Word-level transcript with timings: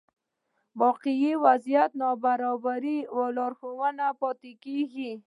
واقعي 0.81 1.31
وضعيت 1.43 1.91
ناباور 2.01 2.85
لارښود 3.35 3.97
پاتې 4.21 4.51
کېږي. 4.63 5.11